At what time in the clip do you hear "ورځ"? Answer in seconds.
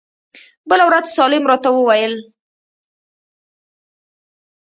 0.89-1.05